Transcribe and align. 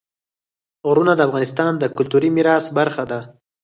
غرونه 0.87 1.13
د 1.15 1.21
افغانستان 1.27 1.71
د 1.77 1.83
کلتوري 1.97 2.29
میراث 2.35 2.65
برخه 2.77 3.03
ده. 3.11 3.19